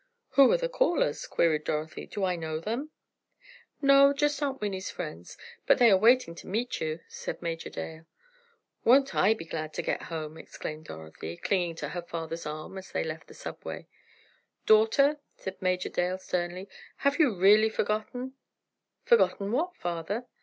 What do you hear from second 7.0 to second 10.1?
said Major Dale. "Won't I be glad to get